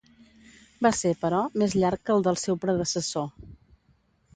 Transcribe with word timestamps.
Va 0.85 0.91
ser, 1.01 1.11
però, 1.25 1.43
més 1.65 1.77
llarg 1.83 2.03
que 2.07 2.17
el 2.19 2.29
del 2.31 2.43
seu 2.49 2.61
predecessor. 2.67 3.33